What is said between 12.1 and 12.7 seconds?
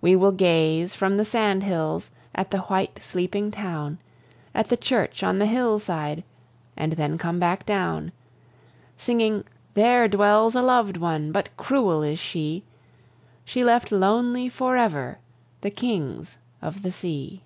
she!